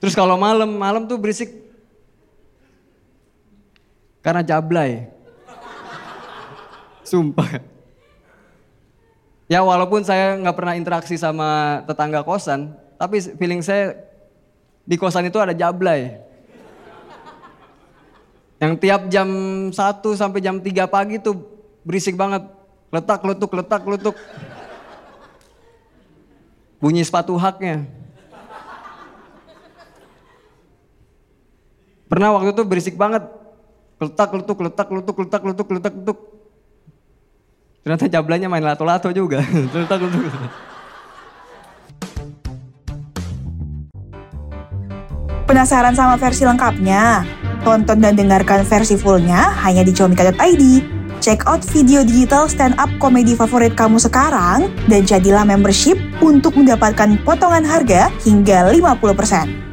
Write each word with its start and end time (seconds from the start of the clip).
Terus 0.00 0.16
kalau 0.16 0.40
malam, 0.40 0.80
malam 0.80 1.04
tuh 1.04 1.20
berisik 1.20 1.52
karena 4.24 4.40
jablay. 4.40 5.12
Sumpah. 7.04 7.60
Ya 9.50 9.60
walaupun 9.60 10.00
saya 10.06 10.40
nggak 10.40 10.56
pernah 10.56 10.74
interaksi 10.78 11.20
sama 11.20 11.82
tetangga 11.84 12.24
kosan, 12.24 12.72
tapi 12.96 13.20
feeling 13.36 13.60
saya 13.60 13.98
di 14.88 14.96
kosan 14.96 15.28
itu 15.28 15.36
ada 15.36 15.52
jablay. 15.52 16.16
Yang 18.60 18.72
tiap 18.78 19.02
jam 19.08 19.28
1 19.72 19.76
sampai 20.16 20.40
jam 20.44 20.60
3 20.60 20.84
pagi 20.88 21.16
tuh 21.20 21.44
berisik 21.84 22.16
banget. 22.16 22.44
Letak, 22.92 23.20
letuk, 23.24 23.50
letak, 23.56 23.82
letuk. 23.84 24.16
Bunyi 26.80 27.04
sepatu 27.04 27.36
haknya. 27.36 27.99
Pernah 32.10 32.34
waktu 32.34 32.50
itu 32.50 32.62
berisik 32.66 32.98
banget. 32.98 33.22
Letak, 34.02 34.34
letuk, 34.34 34.58
letak, 34.58 34.90
letuk, 34.90 35.16
letak, 35.22 35.42
letuk, 35.46 35.68
letak, 35.70 35.94
letuk. 35.94 36.18
Ternyata 37.86 38.10
jablanya 38.10 38.50
main 38.50 38.66
lato-lato 38.66 39.14
juga. 39.14 39.38
letak, 39.78 40.02
letuk, 40.02 40.26
letuk. 40.26 40.42
Penasaran 45.46 45.94
sama 45.94 46.18
versi 46.18 46.42
lengkapnya? 46.42 47.22
Tonton 47.62 48.02
dan 48.02 48.18
dengarkan 48.18 48.66
versi 48.66 48.98
fullnya 48.98 49.54
hanya 49.62 49.86
di 49.86 49.94
comika.id. 49.94 50.64
Check 51.22 51.46
out 51.46 51.62
video 51.62 52.02
digital 52.02 52.50
stand-up 52.50 52.90
komedi 52.98 53.38
favorit 53.38 53.76
kamu 53.78 54.02
sekarang 54.02 54.72
dan 54.90 55.06
jadilah 55.06 55.46
membership 55.46 56.00
untuk 56.18 56.58
mendapatkan 56.58 57.20
potongan 57.22 57.62
harga 57.62 58.10
hingga 58.24 58.72
50%. 58.72 59.69